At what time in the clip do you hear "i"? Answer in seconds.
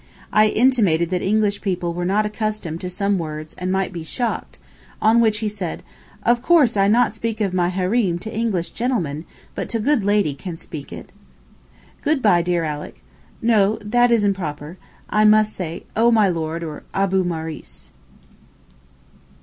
0.33-0.47, 6.75-6.87, 15.07-15.23